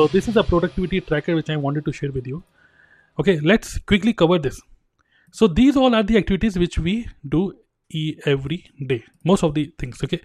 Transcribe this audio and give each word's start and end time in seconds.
So 0.00 0.06
this 0.06 0.28
is 0.28 0.36
a 0.38 0.42
productivity 0.42 0.98
tracker 1.02 1.34
which 1.34 1.50
I 1.50 1.56
wanted 1.56 1.84
to 1.84 1.92
share 1.92 2.10
with 2.10 2.26
you. 2.26 2.42
Okay, 3.18 3.38
let's 3.40 3.76
quickly 3.76 4.14
cover 4.14 4.38
this. 4.38 4.58
So 5.30 5.46
these 5.46 5.76
all 5.76 5.94
are 5.94 6.02
the 6.02 6.16
activities 6.16 6.58
which 6.58 6.78
we 6.78 7.06
do 7.28 7.52
every 8.24 8.70
day. 8.86 9.04
Most 9.24 9.42
of 9.42 9.52
the 9.52 9.70
things. 9.78 10.02
Okay. 10.02 10.22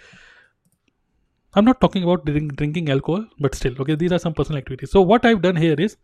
I'm 1.55 1.65
not 1.65 1.81
talking 1.81 2.03
about 2.03 2.23
drink, 2.23 2.55
drinking 2.55 2.89
alcohol, 2.89 3.25
but 3.37 3.53
still, 3.53 3.75
okay, 3.81 3.95
these 3.95 4.13
are 4.13 4.17
some 4.17 4.33
personal 4.33 4.59
activities. 4.59 4.91
So 4.91 5.01
what 5.01 5.25
I've 5.25 5.41
done 5.41 5.57
here 5.57 5.75
is 5.77 5.97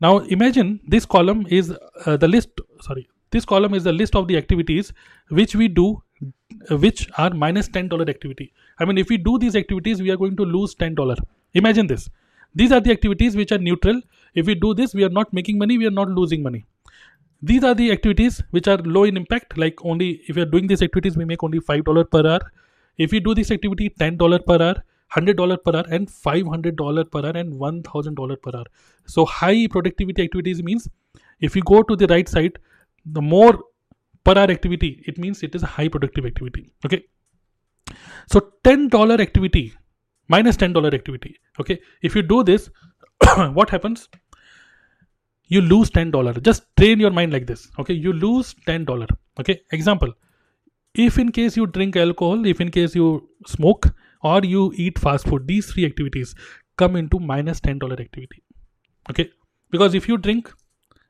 now 0.00 0.18
imagine 0.38 0.80
this 0.84 1.06
column 1.06 1.46
is 1.48 1.72
uh, 2.06 2.16
the 2.16 2.26
list. 2.26 2.48
Sorry, 2.80 3.08
this 3.30 3.44
column 3.44 3.74
is 3.74 3.84
the 3.84 3.92
list 3.92 4.16
of 4.16 4.26
the 4.26 4.36
activities 4.36 4.92
which 5.28 5.54
we 5.54 5.68
do, 5.68 6.02
which 6.70 7.08
are 7.18 7.30
minus 7.30 7.68
ten 7.68 7.86
dollar 7.86 8.10
activity. 8.10 8.52
I 8.80 8.84
mean, 8.84 8.98
if 8.98 9.08
we 9.08 9.16
do 9.16 9.38
these 9.38 9.54
activities, 9.54 10.02
we 10.02 10.10
are 10.10 10.16
going 10.16 10.36
to 10.38 10.44
lose 10.44 10.74
ten 10.74 10.96
dollar. 10.96 11.14
Imagine 11.54 11.86
this. 11.86 12.10
These 12.54 12.72
are 12.72 12.80
the 12.80 12.90
activities 12.90 13.36
which 13.36 13.52
are 13.52 13.58
neutral. 13.58 14.00
If 14.34 14.46
we 14.46 14.54
do 14.54 14.74
this, 14.74 14.94
we 14.94 15.04
are 15.04 15.10
not 15.10 15.32
making 15.32 15.58
money. 15.58 15.78
We 15.78 15.86
are 15.86 15.96
not 16.02 16.08
losing 16.08 16.42
money. 16.42 16.64
These 17.42 17.64
are 17.64 17.74
the 17.74 17.90
activities 17.90 18.42
which 18.50 18.68
are 18.68 18.78
low 18.78 19.04
in 19.04 19.16
impact. 19.16 19.56
Like 19.56 19.84
only 19.84 20.22
if 20.28 20.36
we 20.36 20.42
are 20.42 20.52
doing 20.56 20.66
these 20.66 20.82
activities, 20.82 21.16
we 21.16 21.24
make 21.24 21.42
only 21.42 21.60
five 21.60 21.84
dollar 21.84 22.04
per 22.04 22.26
hour 22.26 22.40
if 23.04 23.12
you 23.16 23.20
do 23.26 23.34
this 23.34 23.50
activity 23.56 23.90
$10 24.04 24.46
per 24.46 24.62
hour 24.62 24.74
$100 25.16 25.64
per 25.64 25.76
hour 25.76 25.84
and 25.96 26.08
$500 26.08 27.10
per 27.14 27.22
hour 27.26 27.36
and 27.42 27.54
$1000 27.54 28.42
per 28.42 28.56
hour 28.56 28.64
so 29.14 29.24
high 29.24 29.66
productivity 29.76 30.22
activities 30.22 30.62
means 30.62 30.88
if 31.48 31.56
you 31.56 31.62
go 31.70 31.82
to 31.82 31.96
the 32.02 32.08
right 32.14 32.28
side 32.28 32.58
the 33.18 33.24
more 33.32 33.52
per 34.24 34.36
hour 34.42 34.50
activity 34.56 34.90
it 35.12 35.18
means 35.18 35.42
it 35.48 35.54
is 35.60 35.62
a 35.68 35.72
high 35.78 35.88
productive 35.96 36.26
activity 36.32 36.64
okay 36.86 37.02
so 38.34 38.40
$10 38.64 39.20
activity 39.28 39.64
minus 40.30 40.56
$10 40.56 40.94
activity. 40.94 41.36
Okay? 41.58 41.78
If 42.02 42.14
you 42.14 42.22
do 42.22 42.42
this 42.44 42.70
what 43.58 43.70
happens? 43.70 44.08
You 45.48 45.60
lose 45.60 45.90
$10 45.90 46.42
just 46.42 46.64
train 46.76 47.00
your 47.00 47.10
mind 47.10 47.32
like 47.32 47.46
this. 47.46 47.68
Okay? 47.78 47.94
You 47.94 48.12
lose 48.12 48.54
$10 48.66 49.08
okay? 49.40 49.60
Example. 49.72 50.12
If 50.94 51.18
in 51.18 51.32
case 51.32 51.56
you 51.56 51.66
drink 51.66 51.96
alcohol 51.96 52.46
if 52.46 52.60
in 52.60 52.70
case 52.70 52.94
you 52.94 53.28
smoke 53.46 53.92
or 54.22 54.40
you 54.44 54.72
eat 54.76 54.98
fast 54.98 55.26
food 55.26 55.46
these 55.46 55.72
three 55.72 55.84
activities 55.86 56.34
come 56.76 56.96
into 56.96 57.18
minus 57.18 57.60
$10 57.60 58.00
activity. 58.00 58.42
Okay? 59.10 59.30
Because 59.70 59.94
if 59.94 60.08
you 60.08 60.16
drink 60.16 60.52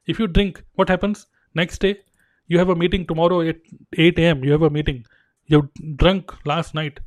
if 0.06 0.18
you 0.18 0.26
drink 0.26 0.64
what 0.74 0.88
happens? 0.88 1.26
Next 1.54 1.80
day 1.80 1.98
you 2.46 2.58
have 2.58 2.70
a 2.70 2.76
meeting 2.76 3.06
tomorrow 3.06 3.40
at 3.42 3.56
8 3.96 4.18
a.m 4.18 4.44
you 4.44 4.52
have 4.52 4.62
a 4.62 4.70
meeting. 4.70 5.04
You 5.46 5.68
drunk 5.96 6.32
last 6.46 6.74
night 6.74 7.00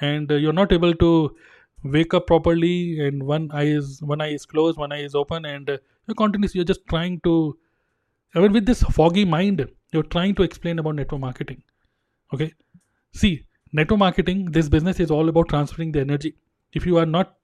and 0.00 0.30
uh, 0.30 0.34
you're 0.34 0.52
not 0.52 0.72
able 0.72 0.94
to 0.94 1.36
wake 1.84 2.14
up 2.14 2.26
properly 2.26 3.06
and 3.06 3.22
one 3.22 3.50
eye 3.52 3.66
is 3.66 4.02
one 4.02 4.20
eye 4.20 4.32
is 4.32 4.44
closed 4.44 4.78
one 4.78 4.92
eye 4.92 5.02
is 5.02 5.14
open 5.14 5.44
and 5.44 5.70
uh, 5.70 5.78
you're 6.06 6.14
continuously 6.14 6.58
you're 6.58 6.64
just 6.64 6.86
trying 6.88 7.20
to 7.20 7.56
I 8.34 8.40
mean 8.40 8.52
with 8.52 8.66
this 8.66 8.82
foggy 8.82 9.24
mind 9.24 9.66
you're 9.92 10.02
trying 10.02 10.34
to 10.36 10.42
explain 10.42 10.78
about 10.78 10.96
network 10.96 11.20
marketing 11.20 11.62
okay? 12.34 12.52
See 13.12 13.44
network 13.72 13.98
marketing 14.00 14.50
this 14.50 14.68
business 14.68 14.98
is 15.00 15.10
all 15.10 15.28
about 15.28 15.48
transferring 15.48 15.92
the 15.92 16.00
energy. 16.00 16.34
If 16.72 16.84
you 16.84 16.98
are 16.98 17.06
not 17.06 17.34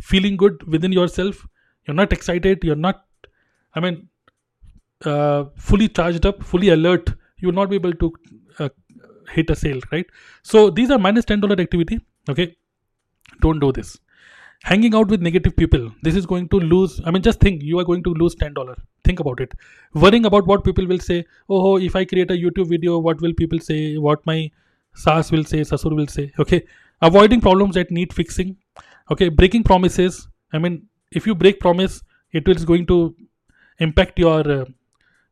feeling 0.00 0.36
good 0.36 0.62
within 0.66 0.92
yourself 0.92 1.46
you're 1.86 1.94
not 1.94 2.12
excited 2.12 2.64
you're 2.64 2.82
not 2.88 3.04
i 3.74 3.80
mean 3.80 4.08
uh, 5.04 5.44
fully 5.56 5.88
charged 5.88 6.26
up 6.26 6.42
fully 6.42 6.68
alert 6.68 7.12
you 7.38 7.48
will 7.48 7.54
not 7.60 7.70
be 7.70 7.76
able 7.76 7.92
to 8.02 8.12
uh, 8.58 8.68
hit 9.32 9.50
a 9.50 9.56
sale 9.56 9.80
right? 9.90 10.06
So 10.42 10.70
these 10.70 10.90
are 10.90 10.98
minus 10.98 11.24
$10 11.24 11.60
activity 11.60 12.00
okay? 12.28 12.56
Don't 13.40 13.60
do 13.60 13.72
this. 13.72 13.98
Hanging 14.64 14.94
out 14.94 15.08
with 15.08 15.20
negative 15.20 15.56
people 15.56 15.90
this 16.02 16.14
is 16.14 16.24
going 16.24 16.48
to 16.50 16.60
lose 16.60 17.00
i 17.04 17.10
mean 17.10 17.22
just 17.22 17.40
think 17.40 17.62
you 17.62 17.78
are 17.80 17.84
going 17.84 18.02
to 18.04 18.10
lose 18.14 18.36
$10 18.36 18.76
think 19.04 19.18
about 19.20 19.40
it. 19.40 19.52
Worrying 19.94 20.24
about 20.26 20.46
what 20.46 20.64
people 20.64 20.86
will 20.86 21.00
say 21.00 21.24
oh 21.48 21.78
if 21.78 21.96
i 21.96 22.04
create 22.04 22.30
a 22.30 22.34
youtube 22.34 22.68
video 22.68 22.98
what 22.98 23.20
will 23.20 23.34
people 23.34 23.58
say? 23.58 23.96
What 23.96 24.24
my 24.24 24.50
sas 24.94 25.32
will 25.32 25.44
say 25.44 25.60
sasur 25.60 25.96
will 25.96 26.06
say? 26.06 26.32
Okay? 26.38 26.64
Avoiding 27.00 27.40
problems 27.40 27.74
that 27.74 27.90
need 27.90 28.12
fixing 28.12 28.56
okay? 29.10 29.28
Breaking 29.28 29.64
promises 29.64 30.28
i 30.52 30.58
mean 30.58 30.86
if 31.10 31.26
you 31.26 31.34
break 31.34 31.58
promise 31.60 32.02
it 32.32 32.48
is 32.48 32.64
going 32.64 32.86
to 32.86 33.14
impact 33.78 34.18
your 34.18 34.40
uh, 34.60 34.64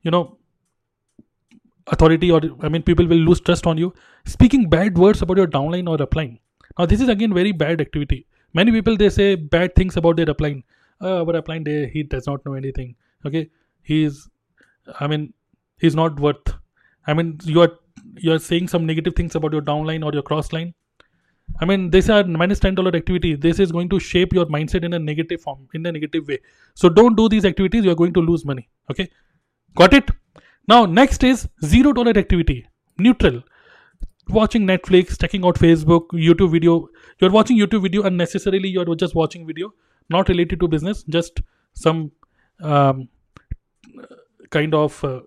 you 0.02 0.10
know 0.10 0.38
authority 1.94 2.30
or 2.30 2.40
i 2.62 2.68
mean 2.68 2.82
people 2.82 3.06
will 3.06 3.24
lose 3.28 3.40
trust 3.40 3.66
on 3.66 3.78
you. 3.78 3.92
Speaking 4.24 4.68
bad 4.68 4.96
words 4.96 5.22
about 5.22 5.36
your 5.36 5.46
downline 5.46 5.88
or 5.88 5.96
upline. 6.06 6.38
Now 6.78 6.86
this 6.86 7.00
is 7.00 7.08
again 7.08 7.34
very 7.34 7.52
bad 7.52 7.80
activity. 7.80 8.26
Many 8.54 8.72
people 8.72 8.96
they 8.96 9.10
say 9.10 9.34
bad 9.34 9.74
things 9.74 9.96
about 9.96 10.16
their 10.16 10.26
upline. 10.26 10.62
Uh, 11.00 11.18
our 11.20 11.40
upline 11.42 11.90
he 11.90 12.02
does 12.02 12.26
not 12.26 12.44
know 12.44 12.54
anything. 12.54 12.94
Okay? 13.26 13.48
He's 13.82 14.28
i 14.98 15.06
mean 15.06 15.32
he's 15.78 15.94
not 15.94 16.18
worth. 16.20 16.54
I 17.06 17.14
mean 17.14 17.38
you 17.44 17.62
are 17.62 17.72
you 18.16 18.32
are 18.32 18.38
saying 18.38 18.68
some 18.68 18.86
negative 18.86 19.14
things 19.14 19.34
about 19.34 19.52
your 19.52 19.62
downline 19.62 20.04
or 20.04 20.12
your 20.12 20.22
cross 20.22 20.52
line 20.52 20.74
i 21.60 21.64
mean 21.64 21.90
these 21.90 22.08
are 22.08 22.22
$10 22.22 22.94
activity. 22.94 23.34
This 23.34 23.58
is 23.58 23.72
going 23.72 23.88
to 23.88 23.98
shape 23.98 24.32
your 24.32 24.46
mindset 24.46 24.84
in 24.84 24.92
a 24.92 24.98
negative 24.98 25.40
form 25.40 25.68
in 25.74 25.84
a 25.86 25.92
negative 25.92 26.28
way. 26.28 26.38
So 26.74 26.88
don't 26.88 27.16
do 27.16 27.28
these 27.28 27.44
activities. 27.44 27.84
You 27.84 27.90
are 27.90 27.96
going 27.96 28.12
to 28.14 28.20
lose 28.20 28.44
money. 28.44 28.68
Okay? 28.90 29.08
Got 29.74 29.94
it 29.94 30.10
now 30.72 30.80
next 31.00 31.24
is 31.30 31.48
zero 31.64 31.92
dollar 31.98 32.16
activity 32.22 32.58
neutral 32.98 33.42
watching 34.38 34.66
netflix 34.72 35.20
checking 35.20 35.44
out 35.44 35.62
facebook 35.66 36.16
youtube 36.28 36.52
video 36.56 36.74
you're 37.20 37.34
watching 37.38 37.58
youtube 37.58 37.82
video 37.88 38.02
unnecessarily 38.10 38.68
you're 38.68 38.94
just 39.04 39.14
watching 39.14 39.46
video 39.46 39.72
not 40.16 40.28
related 40.28 40.60
to 40.60 40.68
business 40.68 41.02
just 41.18 41.40
some 41.74 42.10
um, 42.62 43.08
kind 44.50 44.74
of 44.74 45.02
uh, 45.04 45.20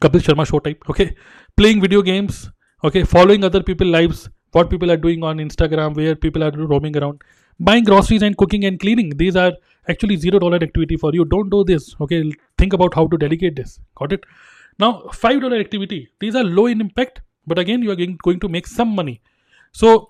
Kapil 0.00 0.20
Sharma 0.20 0.46
show 0.46 0.58
type. 0.58 0.82
Okay, 0.90 1.14
playing 1.56 1.80
video 1.80 2.02
games. 2.02 2.50
Okay, 2.84 3.02
following 3.04 3.44
other 3.44 3.62
people 3.62 3.86
lives, 3.86 4.28
what 4.52 4.70
people 4.70 4.90
are 4.90 4.96
doing 4.96 5.22
on 5.24 5.38
Instagram, 5.38 5.96
where 5.96 6.14
people 6.14 6.44
are 6.44 6.50
roaming 6.50 6.96
around, 6.96 7.22
buying 7.60 7.84
groceries 7.84 8.22
and 8.22 8.36
cooking 8.36 8.64
and 8.64 8.78
cleaning. 8.80 9.10
These 9.16 9.36
are 9.36 9.52
actually 9.88 10.16
zero 10.16 10.38
dollar 10.38 10.56
activity 10.56 10.96
for 10.96 11.12
you. 11.14 11.24
Don't 11.24 11.50
do 11.50 11.64
this. 11.64 11.94
Okay, 12.00 12.32
think 12.56 12.72
about 12.72 12.94
how 12.94 13.06
to 13.06 13.16
delegate 13.16 13.56
this. 13.56 13.80
Got 13.96 14.12
it? 14.12 14.24
Now, 14.78 15.08
five 15.12 15.40
dollar 15.40 15.56
activity. 15.56 16.08
These 16.20 16.34
are 16.34 16.44
low 16.44 16.66
in 16.66 16.80
impact, 16.80 17.22
but 17.46 17.58
again, 17.58 17.82
you 17.82 17.90
are 17.90 17.96
going 17.96 18.40
to 18.40 18.48
make 18.48 18.66
some 18.66 18.94
money. 18.94 19.20
So, 19.72 20.08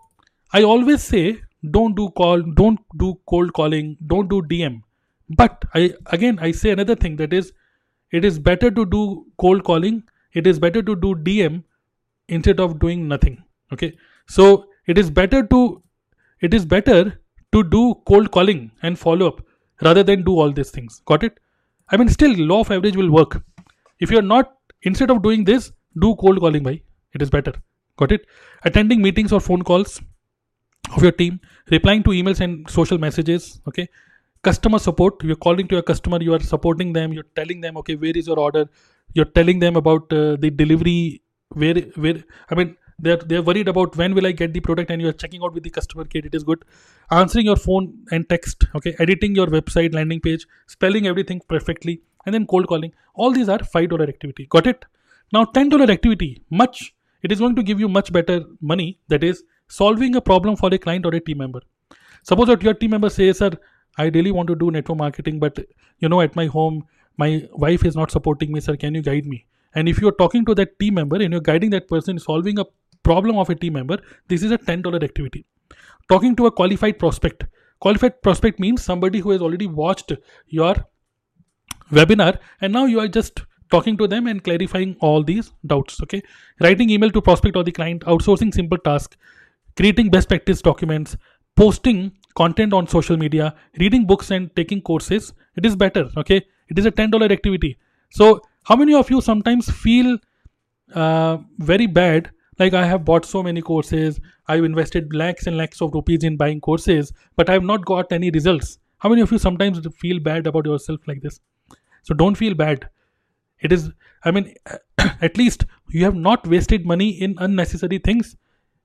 I 0.52 0.62
always 0.62 1.02
say, 1.02 1.40
don't 1.70 1.96
do 1.96 2.10
call, 2.10 2.42
don't 2.42 2.80
do 2.96 3.18
cold 3.26 3.52
calling, 3.52 3.96
don't 4.06 4.28
do 4.28 4.42
DM. 4.42 4.82
But 5.28 5.64
I 5.74 5.94
again 6.06 6.38
I 6.40 6.52
say 6.52 6.70
another 6.70 6.94
thing 6.94 7.16
that 7.16 7.32
is 7.32 7.52
it 8.10 8.24
is 8.24 8.38
better 8.38 8.70
to 8.70 8.86
do 8.86 9.26
cold 9.38 9.64
calling 9.64 10.02
it 10.32 10.46
is 10.46 10.58
better 10.58 10.82
to 10.82 10.96
do 10.96 11.14
dm 11.14 11.62
instead 12.28 12.60
of 12.60 12.78
doing 12.78 13.06
nothing 13.08 13.42
okay 13.72 13.96
so 14.26 14.66
it 14.86 14.98
is 14.98 15.10
better 15.10 15.42
to 15.46 15.82
it 16.40 16.54
is 16.54 16.64
better 16.64 17.18
to 17.52 17.62
do 17.64 17.94
cold 18.06 18.30
calling 18.30 18.70
and 18.82 18.98
follow 18.98 19.28
up 19.28 19.40
rather 19.82 20.02
than 20.02 20.22
do 20.22 20.38
all 20.38 20.52
these 20.52 20.70
things. 20.70 21.00
Got 21.06 21.22
it? 21.22 21.38
I 21.90 21.96
mean 21.96 22.08
still 22.08 22.34
law 22.36 22.60
of 22.60 22.70
average 22.70 22.96
will 22.96 23.10
work. 23.10 23.42
If 24.00 24.10
you're 24.10 24.22
not 24.22 24.54
instead 24.82 25.10
of 25.10 25.22
doing 25.22 25.44
this 25.44 25.72
do 26.00 26.14
cold 26.16 26.40
calling 26.40 26.62
by 26.62 26.80
it 27.12 27.22
is 27.22 27.30
better. 27.30 27.52
Got 27.96 28.12
it? 28.12 28.26
Attending 28.64 29.02
meetings 29.02 29.32
or 29.32 29.40
phone 29.40 29.62
calls 29.62 30.00
of 30.96 31.02
your 31.02 31.12
team 31.12 31.40
replying 31.70 32.02
to 32.02 32.10
emails 32.10 32.40
and 32.40 32.68
social 32.70 32.98
messages 32.98 33.60
okay? 33.68 33.88
Customer 34.42 34.78
support 34.78 35.22
you're 35.24 35.36
calling 35.36 35.66
to 35.68 35.74
your 35.76 35.82
customer 35.82 36.22
you 36.22 36.34
are 36.34 36.40
supporting 36.40 36.92
them 36.92 37.12
you're 37.12 37.30
telling 37.34 37.60
them 37.60 37.76
okay 37.78 37.96
where 37.96 38.16
is 38.16 38.26
your 38.26 38.38
order? 38.38 38.68
You're 39.14 39.32
telling 39.40 39.58
them 39.58 39.76
about 39.76 40.12
uh, 40.12 40.36
the 40.36 40.50
delivery 40.50 41.22
where 41.54 41.80
where 42.04 42.22
i 42.50 42.54
mean 42.54 42.76
they're 42.98 43.16
they're 43.16 43.42
worried 43.42 43.68
about 43.68 43.96
when 43.96 44.14
will 44.14 44.26
i 44.26 44.32
get 44.32 44.52
the 44.52 44.60
product 44.60 44.90
and 44.90 45.00
you're 45.00 45.12
checking 45.12 45.42
out 45.42 45.52
with 45.52 45.62
the 45.62 45.70
customer 45.70 46.04
care 46.04 46.22
it 46.24 46.34
is 46.34 46.44
good. 46.44 46.64
Answering 47.10 47.46
your 47.46 47.56
phone 47.56 47.94
and 48.10 48.28
text 48.28 48.66
okay? 48.74 48.94
Editing 48.98 49.34
your 49.34 49.46
website 49.46 49.94
landing 49.94 50.20
page 50.20 50.46
spelling 50.66 51.06
everything 51.06 51.40
perfectly 51.48 52.02
and 52.26 52.34
then 52.34 52.46
cold 52.46 52.66
calling. 52.66 52.92
All 53.14 53.30
these 53.30 53.48
are 53.48 53.58
five 53.64 53.88
dollar 53.90 54.04
activity. 54.04 54.46
Got 54.46 54.66
it? 54.66 54.84
Now 55.32 55.44
ten 55.44 55.68
dollar 55.68 55.90
activity 55.90 56.42
much. 56.50 56.94
It 57.22 57.32
is 57.32 57.38
going 57.38 57.56
to 57.56 57.62
give 57.62 57.80
you 57.80 57.88
much 57.88 58.12
better 58.12 58.42
money. 58.60 58.98
That 59.08 59.24
is 59.24 59.42
solving 59.68 60.14
a 60.16 60.20
problem 60.20 60.56
for 60.56 60.72
a 60.72 60.78
client 60.78 61.06
or 61.06 61.14
a 61.14 61.20
team 61.20 61.38
member. 61.38 61.60
Suppose 62.22 62.48
that 62.48 62.62
your 62.62 62.74
team 62.74 62.90
member 62.90 63.10
says 63.10 63.38
sir 63.38 63.50
I 63.98 64.06
really 64.14 64.30
want 64.30 64.48
to 64.48 64.54
do 64.54 64.70
network 64.70 64.98
marketing, 64.98 65.40
but 65.40 65.58
you 65.98 66.08
know, 66.08 66.20
at 66.20 66.36
my 66.36 66.46
home, 66.46 66.84
my 67.16 67.48
wife 67.52 67.84
is 67.84 67.96
not 67.96 68.12
supporting 68.12 68.52
me, 68.52 68.60
sir. 68.60 68.76
Can 68.76 68.94
you 68.94 69.02
guide 69.02 69.26
me? 69.26 69.44
And 69.74 69.88
if 69.88 70.00
you're 70.00 70.12
talking 70.12 70.44
to 70.46 70.54
that 70.54 70.78
team 70.78 70.94
member 70.94 71.16
and 71.16 71.32
you're 71.32 71.40
guiding 71.40 71.70
that 71.70 71.88
person 71.88 72.18
solving 72.18 72.58
a 72.60 72.64
problem 73.02 73.38
of 73.38 73.50
a 73.50 73.54
team 73.54 73.74
member, 73.74 73.98
this 74.28 74.42
is 74.42 74.50
a 74.50 74.58
$10 74.58 75.02
activity. 75.02 75.44
Talking 76.08 76.36
to 76.36 76.46
a 76.46 76.50
qualified 76.50 76.98
prospect. 76.98 77.44
Qualified 77.80 78.22
prospect 78.22 78.58
means 78.58 78.82
somebody 78.82 79.20
who 79.20 79.30
has 79.30 79.40
already 79.40 79.66
watched 79.66 80.12
your 80.46 80.74
webinar 81.92 82.38
and 82.60 82.72
now 82.72 82.86
you 82.86 82.98
are 83.00 83.08
just 83.08 83.42
talking 83.70 83.96
to 83.96 84.08
them 84.08 84.26
and 84.26 84.42
clarifying 84.42 84.96
all 85.00 85.22
these 85.22 85.52
doubts. 85.66 86.02
Okay. 86.02 86.22
Writing 86.60 86.90
email 86.90 87.10
to 87.10 87.20
prospect 87.20 87.56
or 87.56 87.64
the 87.64 87.72
client, 87.72 88.02
outsourcing 88.02 88.52
simple 88.52 88.78
task, 88.78 89.16
creating 89.76 90.10
best 90.10 90.28
practice 90.28 90.62
documents, 90.62 91.16
posting 91.58 92.12
content 92.38 92.72
on 92.78 92.86
social 92.86 93.16
media 93.16 93.52
reading 93.82 94.06
books 94.06 94.30
and 94.36 94.54
taking 94.58 94.80
courses 94.88 95.32
it 95.60 95.66
is 95.68 95.76
better 95.84 96.04
okay 96.22 96.40
it 96.68 96.78
is 96.82 96.86
a 96.90 96.92
$10 96.92 97.32
activity 97.36 97.70
so 98.18 98.40
how 98.70 98.76
many 98.82 98.94
of 98.94 99.10
you 99.10 99.20
sometimes 99.28 99.70
feel 99.84 100.18
uh, 100.94 101.36
very 101.70 101.88
bad 102.00 102.30
like 102.58 102.74
i 102.74 102.84
have 102.86 103.04
bought 103.04 103.24
so 103.24 103.42
many 103.42 103.62
courses. 103.62 104.20
I've 104.48 104.64
invested 104.64 105.14
lakhs 105.14 105.46
and 105.46 105.56
lakhs 105.56 105.82
of 105.82 105.94
rupees 105.94 106.24
in 106.24 106.36
buying 106.36 106.60
courses 106.60 107.12
but 107.36 107.50
i've 107.50 107.62
not 107.62 107.84
got 107.84 108.12
any 108.12 108.30
results. 108.30 108.78
How 108.98 109.08
many 109.08 109.22
of 109.22 109.30
you 109.32 109.38
sometimes 109.38 109.86
feel 109.96 110.18
bad 110.18 110.46
about 110.46 110.66
yourself 110.66 111.00
like 111.06 111.22
this? 111.22 111.40
So 112.02 112.14
don't 112.14 112.34
feel 112.34 112.54
bad. 112.54 112.88
It 113.60 113.72
is 113.72 113.90
i 114.24 114.30
mean 114.30 114.54
at 115.22 115.36
least 115.36 115.66
you 115.90 116.04
have 116.04 116.14
not 116.14 116.46
wasted 116.46 116.86
money 116.86 117.10
in 117.10 117.36
unnecessary 117.38 117.98
things. 117.98 118.36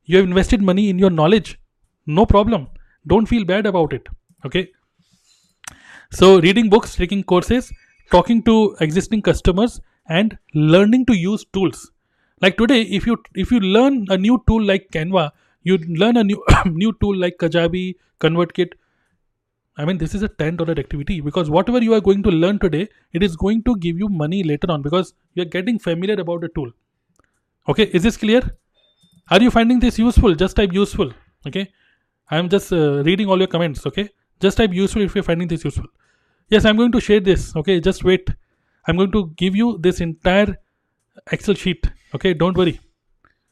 You 0.05 0.17
have 0.17 0.25
invested 0.25 0.61
money 0.61 0.89
in 0.89 0.99
your 0.99 1.09
knowledge. 1.09 1.59
No 2.05 2.25
problem. 2.25 2.67
Don't 3.07 3.25
feel 3.25 3.45
bad 3.45 3.65
about 3.65 3.93
it. 3.93 4.07
Okay? 4.45 4.69
So 6.11 6.39
reading 6.41 6.69
books 6.69 6.95
taking 6.95 7.23
courses 7.23 7.71
talking 8.11 8.43
to 8.43 8.75
existing 8.81 9.21
customers 9.21 9.79
and 10.07 10.37
learning 10.53 11.05
to 11.07 11.13
use 11.13 11.45
tools 11.53 11.91
like 12.43 12.57
today 12.61 12.81
if 12.99 13.07
you 13.07 13.17
if 13.43 13.51
you 13.55 13.59
learn 13.59 14.05
a 14.15 14.17
new 14.17 14.37
tool 14.47 14.63
like 14.71 14.87
canva 14.95 15.31
you 15.69 15.77
learn 16.03 16.17
a 16.17 16.23
new 16.23 16.39
new 16.79 16.95
tool 17.03 17.19
like 17.25 17.37
kajabi 17.43 17.83
convertkit 18.25 18.73
i 19.77 19.85
mean 19.89 20.01
this 20.01 20.15
is 20.17 20.25
a 20.27 20.29
$10 20.29 20.79
activity 20.83 21.19
because 21.27 21.51
whatever 21.57 21.81
you 21.85 21.93
are 21.97 22.01
going 22.07 22.25
to 22.27 22.33
learn 22.43 22.59
today 22.65 22.81
it 23.19 23.23
is 23.27 23.37
going 23.45 23.63
to 23.69 23.77
give 23.85 24.03
you 24.03 24.09
money 24.23 24.41
later 24.49 24.71
on 24.75 24.83
because 24.89 25.13
you're 25.33 25.51
getting 25.55 25.79
familiar 25.79 26.19
about 26.25 26.41
the 26.41 26.49
tool. 26.49 26.71
Okay 27.69 27.89
is 27.99 28.03
this 28.03 28.17
clear? 28.17 28.41
Are 29.31 29.41
you 29.41 29.51
finding 29.51 29.79
this 29.79 29.97
useful? 29.97 30.35
Just 30.35 30.57
type 30.57 30.73
useful 30.73 31.13
okay? 31.47 31.65
I'm 32.29 32.49
just 32.49 32.73
uh, 32.73 33.03
reading 33.03 33.27
all 33.27 33.37
your 33.37 33.51
comments 33.55 33.85
okay? 33.91 34.09
Just 34.39 34.57
type 34.57 34.73
useful 34.73 35.01
if 35.01 35.15
you're 35.15 35.29
finding 35.31 35.47
this 35.47 35.63
useful. 35.63 35.89
Yes 36.49 36.65
i'm 36.65 36.77
going 36.83 36.91
to 36.91 37.01
share 37.09 37.25
this 37.31 37.55
okay? 37.55 37.79
Just 37.79 38.03
wait. 38.03 38.29
I'm 38.87 38.97
going 38.97 39.11
to 39.13 39.27
give 39.43 39.55
you 39.55 39.77
this 39.81 40.01
entire 40.01 40.57
excel 41.31 41.55
sheet 41.55 41.93
okay 42.13 42.33
don't 42.33 42.57
worry. 42.57 42.79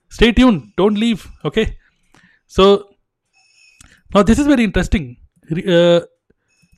Stay 0.10 0.32
tuned. 0.32 0.74
Don't 0.78 0.96
leave. 0.96 1.28
Okay. 1.46 1.78
So 2.48 2.90
now 4.14 4.24
this 4.24 4.40
is 4.40 4.48
very 4.48 4.64
interesting. 4.64 5.18
Uh, 5.52 6.02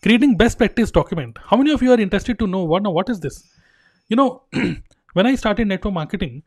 creating 0.02 0.38
best 0.38 0.58
practice 0.58 0.92
document. 0.92 1.38
How 1.44 1.58
many 1.58 1.72
of 1.72 1.82
you 1.82 1.92
are 1.92 2.00
interested 2.00 2.38
to 2.40 2.48
know 2.48 2.64
what 2.64 2.84
Now, 2.84 2.92
what 2.92 3.10
is 3.10 3.20
this? 3.20 3.44
You 4.08 4.16
know 4.16 4.44
when 5.14 5.28
i 5.28 5.36
started 5.36 5.68
network 5.68 5.94
marketing 5.94 6.44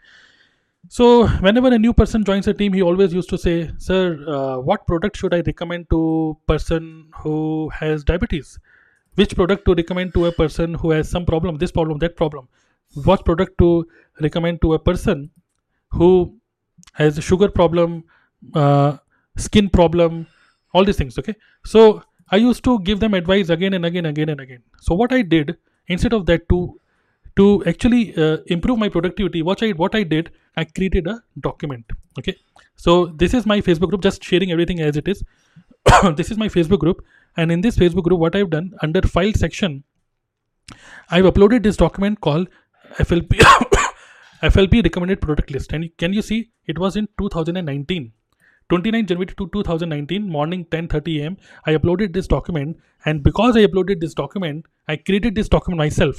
so 0.89 1.27
whenever 1.27 1.69
a 1.69 1.79
new 1.79 1.93
person 1.93 2.25
joins 2.25 2.47
a 2.47 2.55
team, 2.55 2.73
he 2.73 2.83
always 2.83 3.13
used 3.13 3.29
to 3.31 3.39
say, 3.39 3.71
"Sir, 3.79 4.25
uh, 4.29 4.59
what 4.61 4.87
product 4.87 5.17
should 5.17 5.35
I 5.35 5.41
recommend 5.41 5.91
to 5.91 6.37
person 6.47 7.09
who 7.23 7.71
has 7.71 8.05
diabetes? 8.05 8.59
Which 9.17 9.35
product 9.35 9.65
to 9.65 9.75
recommend 9.75 10.15
to 10.15 10.27
a 10.27 10.33
person 10.33 10.75
who 10.75 10.91
has 10.93 11.09
some 11.11 11.27
problem, 11.27 11.57
this 11.57 11.73
problem, 11.73 11.99
that 11.99 12.17
problem? 12.17 12.49
What 13.05 13.25
product 13.25 13.59
to 13.59 13.87
recommend 14.21 14.61
to 14.63 14.75
a 14.75 14.79
person 14.79 15.31
who 15.91 16.35
has 16.95 17.19
a 17.19 17.23
sugar 17.23 17.49
problem, 17.49 18.05
uh, 18.55 18.97
skin 19.37 19.69
problem, 19.69 20.27
all 20.73 20.85
these 20.85 20.97
things?" 20.97 21.19
Okay, 21.19 21.35
so 21.65 22.03
I 22.31 22.37
used 22.37 22.65
to 22.65 22.79
give 22.81 23.01
them 23.01 23.15
advice 23.15 23.49
again 23.51 23.75
and 23.75 23.85
again, 23.85 24.07
again 24.07 24.29
and 24.31 24.41
again. 24.41 24.63
So 24.81 24.95
what 24.95 25.13
I 25.13 25.23
did 25.23 25.57
instead 25.89 26.13
of 26.13 26.27
that 26.27 26.49
to 26.49 26.81
to 27.37 27.63
actually 27.67 28.17
uh, 28.17 28.39
improve 28.47 28.79
my 28.79 28.89
productivity 28.89 29.43
what 29.43 29.63
i 29.63 29.71
what 29.83 29.95
i 29.95 30.03
did 30.03 30.31
i 30.57 30.65
created 30.65 31.07
a 31.07 31.17
document 31.41 31.93
okay 32.19 32.35
so 32.77 33.07
this 33.23 33.35
is 33.35 33.47
my 33.47 33.61
facebook 33.61 33.91
group 33.91 34.03
just 34.03 34.25
sharing 34.25 34.53
everything 34.53 34.81
as 34.81 34.97
it 34.97 35.09
is 35.09 35.23
this 36.21 36.31
is 36.31 36.39
my 36.39 36.49
facebook 36.49 36.79
group 36.79 37.05
and 37.37 37.53
in 37.53 37.61
this 37.61 37.77
facebook 37.77 38.09
group 38.09 38.21
what 38.21 38.35
i've 38.35 38.51
done 38.51 38.73
under 38.83 39.03
file 39.03 39.33
section 39.45 39.83
i've 41.11 41.29
uploaded 41.33 41.63
this 41.63 41.77
document 41.77 42.21
called 42.21 42.49
flp 42.95 43.37
flp 44.43 44.83
recommended 44.83 45.21
product 45.21 45.51
list. 45.51 45.73
And 45.73 45.91
can 45.99 46.13
you 46.13 46.23
see? 46.23 46.51
It 46.67 46.79
was 46.79 46.97
in 46.97 47.09
2019 47.19 48.13
29 48.69 49.07
January 49.07 49.27
to 49.27 49.49
2019 49.53 50.29
morning 50.29 50.65
10:30 50.67 51.21
am 51.27 51.37
I 51.67 51.75
uploaded 51.75 52.13
this 52.13 52.27
document. 52.27 52.77
And 53.05 53.23
because 53.23 53.57
I 53.57 53.67
uploaded 53.67 54.01
this 54.01 54.15
document 54.15 54.67
I 54.89 54.97
created 54.97 55.35
this 55.35 55.49
document 55.49 55.79
myself. 55.79 56.17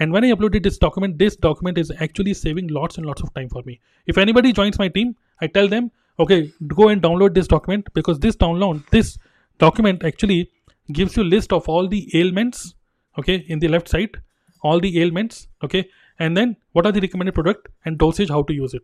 And 0.00 0.12
when 0.12 0.24
i 0.24 0.30
uploaded 0.30 0.62
this 0.62 0.78
document 0.78 1.18
this 1.18 1.36
document 1.36 1.78
is 1.78 1.90
actually 2.00 2.34
saving 2.34 2.68
lots 2.68 2.98
and 2.98 3.06
lots 3.06 3.22
of 3.22 3.32
time 3.34 3.48
for 3.48 3.62
me. 3.64 3.80
If 4.06 4.18
anybody 4.18 4.52
joins 4.52 4.78
my 4.78 4.88
team 4.88 5.16
i 5.40 5.46
tell 5.46 5.68
them 5.68 5.90
okay 6.20 6.52
go 6.76 6.88
and 6.88 7.02
download 7.02 7.34
this 7.34 7.48
document 7.48 7.88
because 7.94 8.18
this 8.18 8.36
download 8.36 8.88
this 8.90 9.18
document 9.58 10.04
actually 10.04 10.50
gives 10.92 11.16
you 11.16 11.24
list 11.24 11.52
of 11.52 11.68
all 11.68 11.88
the 11.88 12.02
ailments 12.20 12.74
okay 13.18 13.44
in 13.48 13.58
the 13.58 13.68
left 13.68 13.88
side. 13.88 14.22
All 14.62 14.80
the 14.80 15.00
ailments 15.00 15.48
okay 15.64 15.88
and 16.18 16.36
then 16.36 16.56
what 16.72 16.86
are 16.86 16.92
the 16.92 17.00
recommended 17.00 17.34
product 17.34 17.68
and 17.84 17.98
dosage 17.98 18.28
how 18.28 18.42
to 18.42 18.52
use 18.52 18.74
it. 18.74 18.82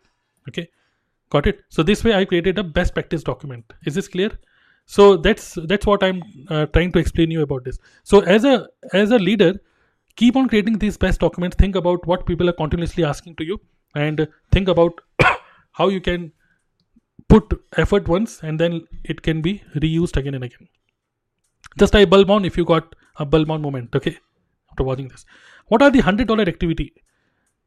Okay? 0.48 0.68
Got 1.30 1.46
it? 1.46 1.60
So 1.68 1.82
this 1.82 2.04
way 2.04 2.14
i 2.14 2.24
created 2.24 2.58
a 2.58 2.64
best 2.64 2.94
practice 2.94 3.22
document. 3.22 3.72
Is 3.86 3.94
this 3.94 4.08
clear? 4.08 4.30
So 4.86 5.16
that's 5.16 5.56
that's 5.66 5.86
what 5.86 6.02
i'm 6.04 6.22
uh, 6.48 6.66
trying 6.66 6.92
to 6.92 6.98
explain 6.98 7.30
you 7.30 7.42
about 7.42 7.64
this. 7.64 7.78
So 8.02 8.20
as 8.20 8.44
a 8.44 8.68
as 8.92 9.10
a 9.10 9.18
leader 9.18 9.54
keep 10.16 10.36
on 10.36 10.48
creating 10.48 10.78
these 10.78 10.96
best 10.96 11.20
documents. 11.20 11.56
Think 11.56 11.76
about 11.76 12.06
what 12.06 12.26
people 12.26 12.48
are 12.48 12.52
continuously 12.52 13.04
asking 13.04 13.36
to 13.36 13.44
you 13.44 13.60
and 13.94 14.26
think 14.52 14.68
about 14.68 15.00
how 15.72 15.88
you 15.88 16.00
can 16.00 16.32
put 17.28 17.52
effort 17.76 18.08
once 18.08 18.42
and 18.42 18.58
then 18.60 18.86
it 19.04 19.22
can 19.22 19.40
be 19.40 19.62
reused 19.76 20.16
again 20.16 20.34
and 20.34 20.44
again. 20.44 20.68
Just 21.78 21.92
type 21.92 22.10
bulb 22.10 22.30
on 22.30 22.44
if 22.44 22.56
you 22.56 22.64
got 22.64 22.94
a 23.16 23.24
bulb 23.24 23.50
on 23.50 23.62
moment 23.62 23.94
okay 23.94 24.16
after 24.70 24.84
watching 24.84 25.08
this. 25.08 25.24
What 25.68 25.82
are 25.82 25.90
the 25.90 26.00
hundred 26.00 26.28
dollar 26.28 26.44
activity 26.44 26.92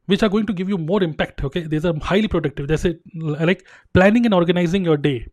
which 0.08 0.22
are 0.22 0.28
going 0.34 0.46
to 0.46 0.54
give 0.58 0.68
you 0.72 0.78
more 0.78 1.02
impact 1.02 1.44
okay? 1.44 1.62
These 1.72 1.84
are 1.84 1.94
highly 2.10 2.28
productive. 2.28 2.68
There's 2.68 2.84
a 2.84 2.94
like 3.50 3.66
planning 3.92 4.24
and 4.24 4.34
organizing 4.34 4.84
your 4.84 4.96
day. 4.96 5.26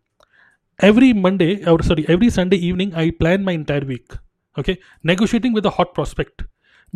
Every 0.79 1.13
monday 1.13 1.51
or 1.73 1.81
sorry 1.89 2.05
every 2.13 2.29
sunday 2.29 2.57
evening 2.69 2.93
i 3.01 3.03
plan 3.19 3.45
my 3.45 3.53
entire 3.53 3.85
week 3.91 4.17
okay? 4.57 4.77
Negotiating 5.03 5.53
with 5.53 5.65
a 5.65 5.69
hot 5.69 5.93
prospect. 5.93 6.43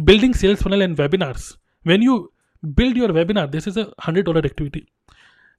Building 0.04 0.34
sales 0.34 0.62
funnel 0.62 0.82
and 0.82 0.98
webinars. 0.98 1.56
When 1.84 2.02
you 2.02 2.34
build 2.76 2.98
your 2.98 3.10
webinar 3.20 3.50
this 3.52 3.68
is 3.68 3.78
a 3.78 3.88
hundred 4.00 4.26
dollar 4.26 4.46
activity 4.52 4.86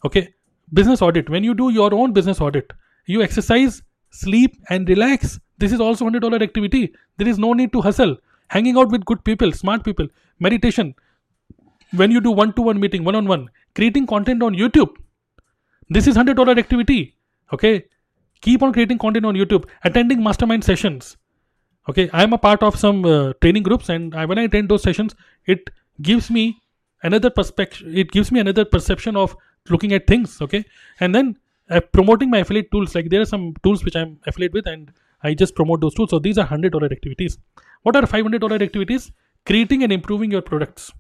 okay? 0.05 0.29
Business 0.73 1.03
audit. 1.03 1.31
When 1.31 1.43
you 1.43 1.55
do 1.55 1.71
your 1.71 1.95
own 1.95 2.13
business 2.13 2.41
audit 2.41 2.73
you 3.07 3.23
exercise 3.23 3.83
sleep 4.11 4.57
and 4.69 4.89
relax. 4.89 5.39
This 5.59 5.73
is 5.73 5.81
also 5.81 6.05
hundred 6.05 6.21
dollar 6.21 6.43
activity. 6.43 6.93
There 7.17 7.29
is 7.29 7.39
no 7.39 7.55
need 7.55 7.73
to 7.73 7.81
hustle. 7.81 8.17
Hanging 8.49 8.77
out 8.77 8.91
with 8.91 9.05
good 9.05 9.25
people 9.25 9.53
smart 9.53 9.85
people. 9.85 10.09
Meditation 10.39 10.95
when 11.93 12.11
you 12.11 12.21
do 12.21 12.31
one 12.31 12.53
to 12.55 12.63
one 12.63 12.81
meeting 12.81 13.05
one 13.05 13.15
on 13.15 13.27
one 13.27 13.49
creating 13.75 14.07
content 14.07 14.43
on 14.43 14.55
youtube. 14.55 14.97
This 15.89 16.07
is 16.07 16.17
hundred 16.17 16.37
dollar 16.37 16.53
activity 16.53 17.17
okay? 17.53 17.85
Keep 18.41 18.63
on 18.63 18.73
creating 18.73 18.99
content 18.99 19.27
on 19.27 19.35
youtube 19.35 19.69
attending 19.85 20.23
mastermind 20.23 20.65
sessions. 20.65 21.17
Okay 21.89 22.09
i 22.13 22.23
am 22.23 22.33
a 22.33 22.39
part 22.39 22.63
of 22.63 22.77
some 22.79 23.05
uh, 23.05 23.33
training 23.41 23.63
groups 23.63 23.89
and 23.89 24.15
I, 24.15 24.25
when 24.25 24.39
i 24.39 24.43
attend 24.43 24.69
those 24.69 24.83
sessions 24.83 25.15
it 25.47 25.71
gives 26.03 26.31
me 26.31 26.61
another 27.03 27.31
perspective 27.31 27.97
it 28.03 28.11
gives 28.11 28.31
me 28.31 28.41
another 28.41 28.65
perception 28.65 29.17
of 29.17 29.37
looking 29.69 29.93
at 29.93 30.07
things 30.07 30.41
okay? 30.41 30.65
And 31.01 31.15
then 31.15 31.39
uh, 31.71 31.81
promoting 31.81 32.31
my 32.31 32.39
affiliate 32.39 32.71
tools 32.71 32.95
like 32.95 33.09
there 33.11 33.21
are 33.21 33.31
some 33.35 33.55
tools 33.63 33.85
which 33.85 33.97
i'm 33.97 34.19
affiliate 34.27 34.53
with 34.53 34.67
and 34.67 34.93
i 35.23 35.35
just 35.35 35.55
promote 35.55 35.81
those 35.81 35.95
tools. 35.95 36.11
So 36.11 36.19
these 36.19 36.39
are 36.39 36.47
$100 36.47 36.93
activities. 36.93 37.39
What 37.83 37.97
are 37.97 38.03
$500 38.03 38.63
activities? 38.63 39.13
Creating 39.47 39.83
and 39.83 39.93
improving 39.93 40.31
your 40.31 40.43
products 40.43 40.93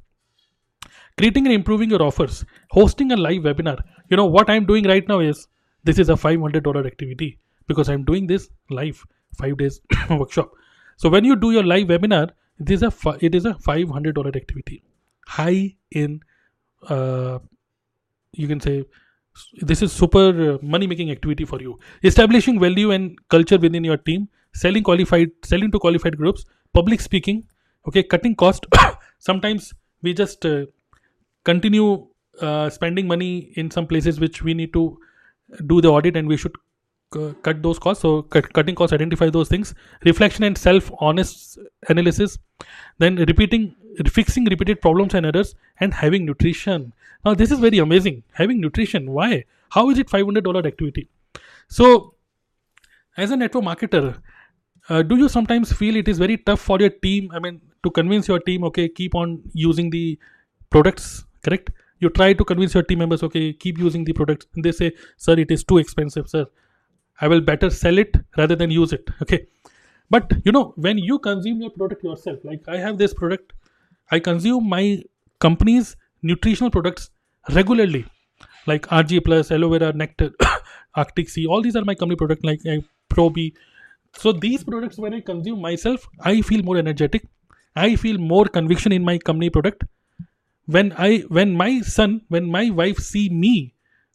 creating 1.20 1.46
and 1.50 1.54
improving 1.60 1.96
your 1.96 2.02
offers 2.08 2.44
hosting 2.78 3.12
a 3.16 3.20
live 3.26 3.48
webinar 3.48 3.78
you 4.10 4.20
know 4.22 4.30
what 4.36 4.50
i'm 4.56 4.66
doing 4.72 4.90
right 4.94 5.12
now 5.14 5.20
is 5.32 5.46
this 5.90 5.98
is 6.04 6.10
a 6.16 6.18
$500 6.30 6.86
activity 6.92 7.30
because 7.72 7.88
i'm 7.94 8.04
doing 8.12 8.26
this 8.32 8.48
live 8.80 9.04
five 9.42 9.56
days 9.62 9.80
workshop 10.22 10.58
so 11.02 11.08
when 11.08 11.24
you 11.24 11.34
do 11.34 11.50
your 11.50 11.64
live 11.64 11.86
webinar, 11.88 12.30
it 12.62 12.70
is 12.70 12.82
a 12.82 12.92
it 13.20 13.34
is 13.34 13.46
a 13.46 13.54
five 13.66 13.88
hundred 13.88 14.16
dollar 14.16 14.32
activity, 14.40 14.82
high 15.26 15.74
in, 15.90 16.20
uh, 16.88 17.38
you 18.32 18.46
can 18.48 18.60
say, 18.60 18.84
this 19.62 19.80
is 19.80 19.94
super 19.94 20.24
uh, 20.48 20.58
money 20.60 20.86
making 20.86 21.10
activity 21.10 21.46
for 21.46 21.58
you. 21.62 21.78
Establishing 22.04 22.60
value 22.60 22.90
and 22.90 23.16
culture 23.30 23.56
within 23.56 23.82
your 23.82 23.96
team, 23.96 24.28
selling 24.52 24.82
qualified, 24.82 25.30
selling 25.42 25.70
to 25.70 25.78
qualified 25.78 26.18
groups, 26.18 26.44
public 26.74 27.00
speaking, 27.00 27.44
okay, 27.88 28.02
cutting 28.02 28.36
cost. 28.36 28.66
Sometimes 29.30 29.72
we 30.02 30.12
just 30.12 30.44
uh, 30.44 30.66
continue 31.44 32.06
uh, 32.40 32.70
spending 32.70 33.06
money 33.06 33.52
in 33.56 33.70
some 33.70 33.86
places 33.86 34.20
which 34.20 34.42
we 34.42 34.54
need 34.54 34.72
to 34.72 34.98
do 35.66 35.80
the 35.80 35.88
audit 35.88 36.16
and 36.16 36.28
we 36.28 36.36
should 36.36 36.54
cut 37.42 37.62
those 37.62 37.78
costs. 37.78 38.02
So 38.02 38.22
cut, 38.22 38.52
cutting 38.52 38.74
costs 38.74 38.92
identify 38.92 39.30
those 39.30 39.48
things. 39.48 39.74
Reflection 40.04 40.44
and 40.44 40.56
self 40.56 40.90
honest 41.00 41.58
analysis. 41.88 42.38
Then 42.98 43.16
repeating 43.16 43.74
fixing 44.06 44.44
repeated 44.44 44.80
problems 44.80 45.14
and 45.14 45.26
errors 45.26 45.54
and 45.80 45.92
having 45.92 46.24
nutrition. 46.24 46.92
Now 47.24 47.34
this 47.34 47.50
is 47.50 47.58
very 47.58 47.78
amazing. 47.78 48.22
Having 48.32 48.60
nutrition. 48.60 49.10
Why? 49.10 49.44
How 49.70 49.90
is 49.90 49.98
it 49.98 50.08
$500 50.08 50.66
activity? 50.66 51.08
So 51.68 52.14
as 53.16 53.30
a 53.30 53.36
network 53.36 53.64
marketer 53.64 54.22
uh, 54.88 55.02
do 55.02 55.16
you 55.16 55.28
sometimes 55.28 55.72
feel 55.72 55.96
it 55.96 56.08
is 56.08 56.18
very 56.18 56.36
tough 56.36 56.60
for 56.60 56.78
your 56.78 56.90
team? 56.90 57.30
I 57.32 57.38
mean 57.38 57.60
to 57.82 57.90
convince 57.90 58.28
your 58.28 58.40
team 58.40 58.64
okay 58.64 58.88
keep 58.88 59.14
on 59.14 59.42
using 59.52 59.90
the 59.90 60.18
products 60.70 61.24
correct? 61.42 61.70
You 61.98 62.10
try 62.10 62.32
to 62.32 62.44
convince 62.44 62.74
your 62.74 62.82
team 62.82 62.98
members 62.98 63.22
okay 63.22 63.52
keep 63.52 63.78
using 63.78 64.04
the 64.04 64.12
product. 64.12 64.46
And 64.54 64.64
they 64.64 64.72
say 64.72 64.92
sir 65.16 65.38
it 65.38 65.50
is 65.50 65.64
too 65.64 65.78
expensive 65.78 66.28
sir. 66.28 66.46
I 67.20 67.28
will 67.28 67.40
better 67.40 67.70
sell 67.70 67.98
it 67.98 68.16
rather 68.36 68.56
than 68.56 68.70
use 68.70 68.92
it. 68.92 69.08
Okay. 69.22 69.46
But 70.08 70.32
you 70.44 70.52
know 70.52 70.72
when 70.76 70.98
you 70.98 71.18
consume 71.18 71.60
your 71.60 71.70
product 71.70 72.02
yourself 72.02 72.38
like 72.44 72.68
i 72.68 72.78
have 72.78 72.98
this 72.98 73.14
product. 73.14 73.52
I 74.12 74.18
consume 74.18 74.68
my 74.68 75.02
company's 75.38 75.96
nutritional 76.22 76.70
products 76.70 77.10
regularly 77.54 78.04
like 78.66 78.86
ARGI+ 78.88 79.50
aloe 79.56 79.70
vera 79.70 79.92
nectar 79.92 80.30
arctic 81.02 81.28
sea 81.28 81.46
all 81.46 81.62
these 81.62 81.76
are 81.76 81.84
my 81.84 81.94
company 81.94 82.16
product 82.16 82.44
like 82.44 82.60
uh, 82.66 82.78
probi 83.08 83.52
so 84.22 84.32
these 84.32 84.64
products 84.64 84.98
when 84.98 85.14
i 85.14 85.20
consume 85.20 85.60
myself 85.60 86.08
i 86.22 86.40
feel 86.40 86.62
more 86.62 86.76
energetic. 86.76 87.24
I 87.76 87.94
feel 87.96 88.18
more 88.18 88.46
conviction 88.46 88.92
in 88.92 89.04
my 89.04 89.16
company 89.18 89.48
product 89.48 89.84
when 90.76 90.92
i 91.08 91.18
when 91.38 91.54
my 91.60 91.80
son 91.80 92.20
when 92.28 92.46
my 92.56 92.70
wife 92.70 92.98
see 92.98 93.28
me 93.28 93.54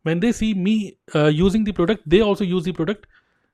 when 0.05 0.19
they 0.19 0.31
see 0.31 0.53
me 0.53 0.97
uh, 1.15 1.31
using 1.43 1.63
the 1.63 1.71
product 1.77 2.03
they 2.05 2.21
also 2.21 2.43
use 2.43 2.63
the 2.63 2.71
product. 2.71 3.07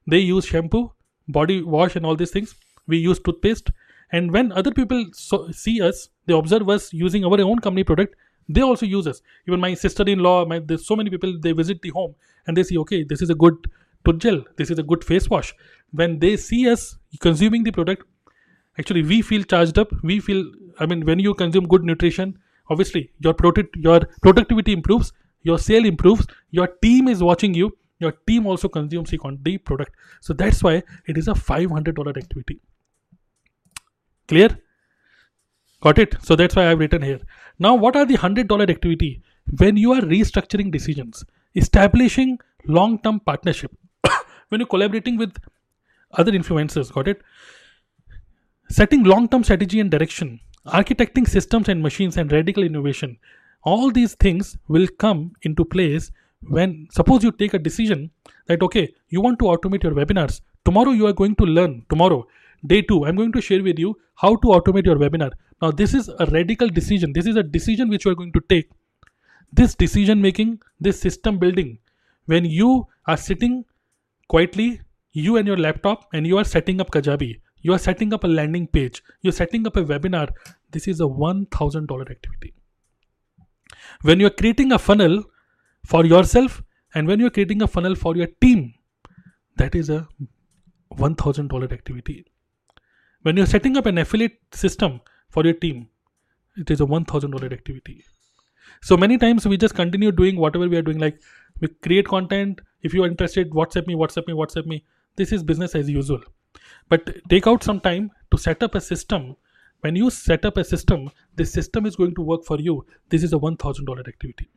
They 0.08 0.20
use 0.20 0.46
shampoo 0.46 0.92
body 1.28 1.62
wash 1.62 1.96
and 1.96 2.06
all 2.06 2.16
these 2.16 2.32
things. 2.32 2.56
We 2.88 2.98
use 2.98 3.20
toothpaste. 3.20 3.72
And 4.12 4.34
when 4.34 4.52
other 4.52 4.72
people 4.72 5.06
so, 5.14 5.50
see 5.52 5.82
us 5.82 6.10
they 6.26 6.34
observe 6.34 6.70
us 6.70 6.92
using 6.92 7.24
our 7.24 7.40
own 7.42 7.60
company 7.60 7.86
product 7.86 8.16
they 8.50 8.62
also 8.62 8.86
use 8.86 9.08
us. 9.08 9.22
Even 9.48 9.62
my 9.62 9.74
sister-in-law 9.74 10.46
my, 10.46 10.60
there's 10.60 10.86
so 10.86 10.96
many 10.96 11.10
people 11.10 11.40
they 11.40 11.54
visit 11.54 11.82
the 11.82 11.90
home 11.90 12.16
and 12.48 12.58
they 12.58 12.64
see 12.64 12.78
okay 12.80 13.04
this 13.04 13.22
is 13.22 13.30
a 13.30 13.36
good 13.36 13.56
tooth 14.04 14.20
gel. 14.20 14.44
This 14.58 14.70
is 14.70 14.80
a 14.80 14.84
good 14.84 15.06
face 15.06 15.30
wash. 15.30 15.54
When 15.92 16.20
they 16.20 16.36
see 16.36 16.70
us 16.70 16.98
consuming 17.22 17.64
the 17.64 17.72
product 17.72 18.04
actually 18.78 19.04
we 19.04 19.22
feel 19.22 19.44
charged 19.44 19.80
up. 19.80 19.92
We 20.04 20.20
feel 20.20 20.44
i 20.80 20.86
mean 20.86 21.06
when 21.06 21.20
you 21.20 21.34
consume 21.34 21.68
good 21.76 21.86
nutrition 21.86 22.38
obviously 22.70 23.12
your 23.20 23.34
product 23.34 23.76
your 23.76 24.00
productivity 24.22 24.74
improves 24.74 25.12
your 25.44 25.58
sale 25.58 25.86
improves 25.86 26.26
your 26.52 26.68
team 26.68 27.08
is 27.08 27.24
watching 27.24 27.54
you 27.54 27.76
your 28.02 28.14
team 28.28 28.48
also 28.48 28.68
consumes 28.68 29.12
the 29.12 29.58
product. 29.60 29.96
So 30.22 30.34
that's 30.34 30.64
why 30.64 30.82
it 31.06 31.18
is 31.18 31.28
a 31.28 31.34
$500 31.34 32.18
activity. 32.18 32.60
Clear? 34.28 34.50
Got 35.82 36.00
it? 36.00 36.16
So 36.22 36.36
that's 36.36 36.56
why 36.56 36.70
i've 36.70 36.80
written 36.80 37.02
here. 37.02 37.22
Now 37.60 37.76
what 37.76 37.96
are 37.96 38.06
the 38.06 38.18
$100 38.18 38.70
activity? 38.70 39.22
When 39.58 39.78
you 39.78 39.94
are 39.94 40.02
restructuring 40.02 40.72
decisions 40.72 41.24
establishing 41.54 42.40
long-term 42.66 43.20
partnership 43.20 43.72
when 44.50 44.62
you're 44.62 44.68
collaborating 44.68 45.18
with 45.18 45.38
other 46.14 46.32
influencers 46.32 46.92
got 46.92 47.08
it? 47.08 47.22
Setting 48.70 49.04
long-term 49.04 49.44
strategy 49.44 49.80
and 49.80 49.92
direction 49.92 50.40
architecting 50.68 51.28
systems 51.28 51.70
and 51.70 51.82
machines 51.82 52.18
and 52.18 52.32
radical 52.32 52.64
innovation. 52.64 53.18
All 53.64 53.92
these 53.92 54.16
things 54.16 54.58
will 54.68 54.88
come 54.98 55.34
into 55.44 55.66
place 55.66 56.12
when 56.50 56.88
suppose 56.92 57.24
you 57.24 57.32
take 57.32 57.54
a 57.54 57.60
decision 57.60 58.10
that 58.48 58.64
okay 58.64 58.94
you 59.10 59.22
want 59.22 59.40
to 59.40 59.46
automate 59.46 59.84
your 59.84 59.94
webinars. 59.94 60.42
Tomorrow 60.66 60.92
you 60.92 61.08
are 61.08 61.14
going 61.14 61.36
to 61.36 61.44
learn 61.44 61.86
tomorrow 61.90 62.26
day 62.68 62.82
2 62.82 63.06
i'm 63.06 63.16
going 63.16 63.32
to 63.32 63.42
share 63.42 63.64
with 63.64 63.80
you 63.80 63.98
how 64.16 64.36
to 64.36 64.48
automate 64.48 64.86
your 64.86 64.96
webinar. 64.96 65.32
Now 65.62 65.72
this 65.72 65.94
is 65.94 66.10
a 66.20 66.26
radical 66.28 66.70
decision. 66.70 67.14
This 67.14 67.26
is 67.26 67.36
a 67.36 67.44
decision 67.44 67.90
which 67.90 68.06
you 68.06 68.12
are 68.12 68.16
going 68.16 68.34
to 68.34 68.42
take. 68.50 68.70
This 69.52 69.76
decision 69.76 70.22
making 70.22 70.60
this 70.80 71.00
system 71.00 71.38
building 71.38 71.80
when 72.26 72.46
you 72.46 72.88
are 73.08 73.18
sitting 73.18 73.66
quietly 74.28 74.82
you 75.12 75.38
and 75.38 75.48
your 75.48 75.58
laptop 75.58 76.08
and 76.14 76.26
you 76.26 76.38
are 76.38 76.46
setting 76.46 76.80
up 76.80 76.92
kajabi 76.92 77.40
you 77.62 77.74
are 77.74 77.78
setting 77.78 78.14
up 78.14 78.24
a 78.24 78.28
landing 78.28 78.68
page. 78.68 79.04
You're 79.22 79.34
setting 79.34 79.68
up 79.68 79.78
a 79.78 79.84
webinar. 79.84 80.30
This 80.72 80.88
is 80.88 81.00
a 81.00 81.04
$1000 81.04 82.12
activity. 82.12 82.54
When 84.02 84.20
you're 84.20 84.32
creating 84.32 84.72
a 84.72 84.80
funnel 84.80 85.24
for 85.86 86.06
yourself 86.06 86.64
and 86.94 87.08
when 87.08 87.20
you're 87.20 87.30
creating 87.30 87.62
a 87.62 87.68
funnel 87.68 87.96
for 87.96 88.16
your 88.16 88.28
team 88.42 88.74
that 89.58 89.76
is 89.76 89.90
a 89.90 90.08
$1000 90.96 91.72
activity. 91.72 92.26
When 93.22 93.38
you're 93.38 93.46
setting 93.46 93.78
up 93.78 93.86
an 93.86 93.98
affiliate 93.98 94.40
system 94.54 95.02
for 95.30 95.44
your 95.44 95.54
team 95.54 95.88
it 96.58 96.70
is 96.72 96.82
a 96.82 96.86
$1000 96.86 97.54
activity. 97.54 98.04
So 98.82 98.98
many 98.98 99.18
times 99.18 99.48
we 99.48 99.58
just 99.58 99.76
continue 99.76 100.12
doing 100.12 100.36
whatever 100.36 100.68
we 100.68 100.78
are 100.78 100.82
doing 100.82 101.00
like 101.00 101.22
we 101.60 101.68
create 101.68 102.08
content. 102.08 102.62
If 102.82 102.94
you 102.94 103.04
are 103.04 103.08
interested 103.08 103.52
whatsapp 103.52 103.88
me 103.88 103.96
whatsapp 103.96 104.28
me 104.28 104.34
whatsapp 104.34 104.66
me. 104.66 104.84
This 105.16 105.32
is 105.32 105.44
business 105.44 105.76
as 105.76 105.90
usual 105.90 106.22
but 106.90 107.10
take 107.30 107.48
out 107.48 107.64
some 107.64 107.80
time 107.80 108.12
to 108.32 108.38
set 108.38 108.64
up 108.64 108.76
a 108.76 108.82
system. 108.82 109.36
When 109.82 109.96
you 109.96 110.10
set 110.10 110.46
up 110.46 110.58
a 110.58 110.64
system 110.64 111.10
this 111.36 111.52
system 111.52 111.86
is 111.86 111.96
going 111.96 112.16
to 112.16 112.22
work 112.22 112.44
for 112.46 112.60
you. 112.60 112.86
This 113.10 113.24
is 113.24 113.34
a 113.34 113.38
$1000 113.38 114.08
activity. 114.08 114.50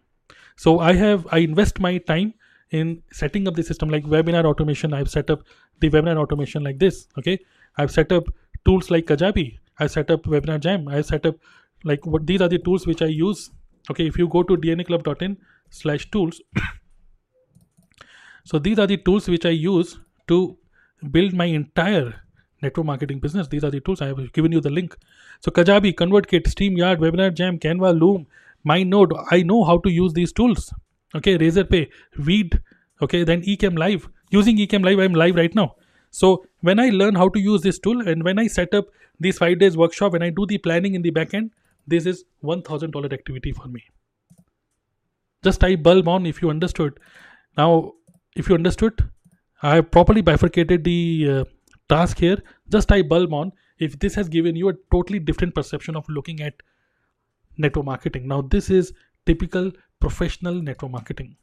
So 0.57 0.79
i 0.81 0.93
have 0.93 1.27
i 1.33 1.39
invest 1.39 1.81
my 1.81 1.99
time 1.99 2.35
in 2.71 3.03
setting 3.13 3.49
up 3.49 3.55
the 3.55 3.63
system. 3.63 3.89
Like 3.89 4.05
webinar 4.05 4.45
automation 4.45 4.93
i've 4.93 5.11
set 5.11 5.31
up 5.31 5.43
the 5.81 5.91
webinar 5.91 6.17
automation 6.17 6.63
like 6.63 6.79
this 6.79 7.09
okay? 7.19 7.39
I've 7.77 7.91
set 7.91 8.13
up 8.13 8.25
tools 8.65 8.91
like 8.91 9.07
kajabi. 9.07 9.59
I 9.79 9.87
set 9.87 10.11
up 10.11 10.25
webinar 10.25 10.61
jam. 10.61 10.89
I 10.89 11.01
set 11.01 11.27
up 11.27 11.37
like 11.85 12.07
what 12.07 12.27
these 12.27 12.41
are 12.41 12.49
the 12.49 12.59
tools 12.59 12.87
which 12.87 13.03
i 13.03 13.07
use 13.07 13.51
okay? 13.91 14.07
If 14.07 14.19
you 14.19 14.29
go 14.29 14.43
to 14.43 14.57
dnaclub.in 14.57 15.37
slash 15.71 16.11
tools 16.11 16.41
so 18.45 18.59
these 18.59 18.79
are 18.79 18.87
the 18.87 18.97
tools 18.97 19.29
which 19.29 19.45
i 19.45 19.51
use 19.51 19.99
to 20.29 20.57
build 21.11 21.35
my 21.35 21.47
entire 21.47 22.15
network 22.63 22.87
marketing 22.87 23.21
business. 23.21 23.49
These 23.49 23.65
are 23.65 23.71
the 23.71 23.81
tools 23.81 24.01
i 24.01 24.07
have 24.07 24.33
given 24.33 24.53
you 24.53 24.61
the 24.61 24.71
link. 24.71 24.97
So 25.41 25.51
kajabi 25.51 25.95
convertkit 25.95 26.51
streamyard 26.55 26.99
webinar 26.99 27.35
jam 27.35 27.59
canva 27.59 27.93
loom 28.01 28.27
my 28.65 28.83
node 28.83 29.13
i 29.31 29.43
know 29.43 29.63
how 29.65 29.79
to 29.79 29.91
use 29.91 30.13
these 30.13 30.33
tools. 30.33 30.73
Okay 31.15 31.39
razorpay 31.39 31.89
weed 32.27 32.61
okay 33.03 33.25
then 33.25 33.43
ecamm 33.43 33.79
live. 33.79 34.09
Using 34.31 34.57
ecamm 34.67 34.85
live 34.85 34.99
i'm 34.99 35.15
live 35.15 35.37
right 35.37 35.55
now. 35.55 35.75
So 36.11 36.47
when 36.61 36.79
i 36.79 36.89
learn 37.03 37.15
how 37.15 37.29
to 37.29 37.41
use 37.41 37.63
this 37.63 37.79
tool 37.79 38.09
and 38.09 38.25
when 38.31 38.39
i 38.39 38.47
set 38.47 38.75
up 38.75 38.87
this 39.21 39.39
five 39.39 39.59
days 39.59 39.77
workshop 39.77 40.13
when 40.13 40.23
i 40.23 40.31
do 40.31 40.47
the 40.47 40.59
planning 40.59 40.95
in 40.95 41.03
the 41.03 41.11
backend 41.11 41.51
this 41.87 42.07
is 42.07 42.25
$1000 42.43 43.13
activity 43.13 43.53
for 43.53 43.67
me. 43.69 43.83
Just 45.43 45.61
type 45.61 45.83
bulb 45.83 46.09
on 46.09 46.25
if 46.25 46.41
you 46.41 46.49
understood. 46.49 46.99
Now 47.59 47.93
if 48.35 48.49
you 48.49 48.55
understood 48.55 49.11
i 49.73 49.75
have 49.77 49.91
properly 49.91 50.23
bifurcated 50.29 50.85
the 50.85 51.01
uh, 51.35 51.45
task 51.95 52.19
here 52.27 52.39
just 52.77 52.89
type 52.89 53.09
bulb 53.09 53.35
on 53.41 53.53
if 53.79 53.99
this 53.99 54.15
has 54.15 54.29
given 54.29 54.57
you 54.57 54.69
a 54.69 54.75
totally 54.93 55.19
different 55.19 55.55
perception 55.55 55.97
of 55.97 56.09
looking 56.09 56.41
at 56.41 56.63
network 57.57 57.87
marketing. 57.87 58.27
Now, 58.29 58.43
this 58.43 58.71
is 58.71 58.93
typical 59.27 59.71
professional 60.01 60.55
network 60.55 60.93
marketing. 60.93 61.37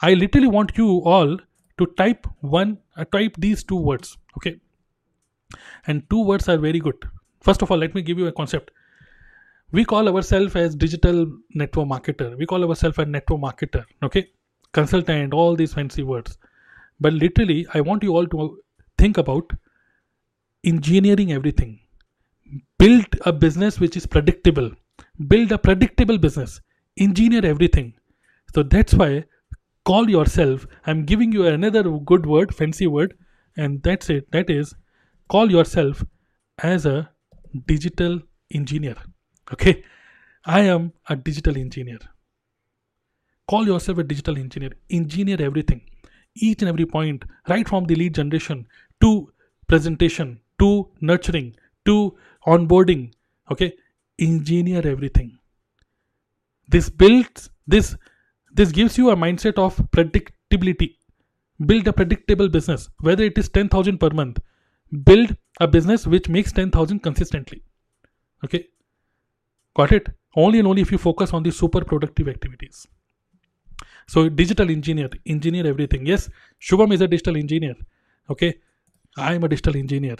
I 0.00 0.14
literally 0.14 0.48
want 0.48 0.76
you 0.76 1.02
all 1.04 1.38
to 1.78 1.86
type 1.98 2.26
one, 2.40 2.78
uh, 2.96 3.04
type 3.04 3.34
these 3.38 3.62
two 3.62 3.76
words, 3.76 4.16
okay? 4.36 4.58
And 5.86 6.08
two 6.10 6.24
words 6.24 6.48
are 6.48 6.58
very 6.58 6.80
good. 6.80 6.96
First 7.42 7.62
of 7.62 7.70
all, 7.70 7.78
let 7.78 7.94
me 7.94 8.02
give 8.02 8.18
you 8.18 8.26
a 8.26 8.32
concept. 8.32 8.70
We 9.72 9.84
call 9.84 10.08
ourselves 10.08 10.56
as 10.56 10.74
digital 10.74 11.26
network 11.54 11.88
marketer. 11.88 12.36
We 12.38 12.46
call 12.46 12.68
ourselves 12.68 12.98
a 12.98 13.04
network 13.04 13.40
marketer, 13.40 13.84
okay? 14.02 14.30
Consultant, 14.72 15.32
all 15.34 15.54
these 15.54 15.74
fancy 15.74 16.02
words. 16.02 16.38
But 17.00 17.12
literally, 17.12 17.66
I 17.74 17.80
want 17.80 18.02
you 18.02 18.14
all 18.16 18.26
to 18.26 18.58
think 18.98 19.18
about 19.18 19.52
engineering 20.64 21.32
everything. 21.32 21.80
Build 22.78 23.06
a 23.24 23.32
business 23.32 23.78
which 23.80 23.96
is 23.96 24.06
predictable. 24.06 24.70
Build 25.28 25.52
a 25.52 25.58
predictable 25.58 26.18
business. 26.18 26.60
Engineer 26.98 27.44
everything. 27.44 27.94
So 28.54 28.62
that's 28.62 28.94
why 28.94 29.24
call 29.84 30.08
yourself. 30.08 30.66
I'm 30.86 31.04
giving 31.04 31.32
you 31.32 31.46
another 31.46 31.82
good 31.82 32.26
word 32.26 32.54
fancy 32.54 32.86
word 32.86 33.16
and 33.56 33.82
that's 33.82 34.10
it. 34.10 34.30
That 34.32 34.48
is 34.50 34.74
call 35.28 35.50
yourself 35.50 36.02
as 36.58 36.86
a 36.86 37.10
digital 37.66 38.20
engineer. 38.52 38.96
Okay? 39.52 39.84
I 40.44 40.60
am 40.60 40.92
a 41.08 41.16
digital 41.16 41.56
engineer. 41.56 41.98
Call 43.48 43.66
yourself 43.66 43.98
a 43.98 44.04
digital 44.04 44.38
engineer. 44.38 44.70
Engineer 44.90 45.40
everything 45.40 45.82
each 46.36 46.62
and 46.62 46.68
every 46.68 46.86
point 46.86 47.24
right 47.48 47.68
from 47.68 47.84
the 47.84 47.94
lead 47.94 48.14
generation 48.14 48.66
to 49.00 49.32
presentation 49.66 50.40
to 50.58 50.88
nurturing 51.00 51.54
to 51.84 52.16
onboarding 52.46 53.12
okay? 53.50 53.72
Engineer 54.18 54.86
everything. 54.86 55.38
This 56.68 56.88
builds 56.88 57.50
this 57.66 57.96
this 58.52 58.72
gives 58.72 58.96
you 58.96 59.10
a 59.10 59.16
mindset 59.16 59.58
of 59.58 59.76
predictability. 59.90 60.96
Build 61.64 61.86
a 61.88 61.92
predictable 61.92 62.48
business 62.48 62.88
whether 63.00 63.24
it 63.24 63.38
is 63.38 63.48
10000 63.48 63.98
per 63.98 64.10
month. 64.10 64.40
Build 65.04 65.36
a 65.60 65.66
business 65.66 66.06
which 66.06 66.28
makes 66.28 66.52
10000 66.52 67.00
consistently 67.00 67.62
okay? 68.44 68.66
Got 69.74 69.92
it? 69.92 70.08
Only 70.34 70.58
and 70.58 70.68
only 70.68 70.82
if 70.82 70.92
you 70.92 70.98
focus 70.98 71.32
on 71.32 71.42
the 71.42 71.50
super 71.50 71.84
productive 71.84 72.28
activities 72.28 72.86
so 74.08 74.28
digital 74.28 74.70
engineer 74.70 75.10
engineer 75.26 75.66
everything. 75.66 76.06
Yes 76.06 76.28
shubham 76.60 76.92
is 76.92 77.00
a 77.00 77.08
digital 77.08 77.36
engineer. 77.36 77.74
Okay? 78.30 78.54
I 79.16 79.34
am 79.34 79.44
a 79.44 79.48
digital 79.48 79.76
engineer 79.76 80.16